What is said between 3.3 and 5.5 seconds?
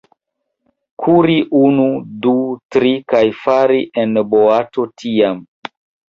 fari en boato tiam.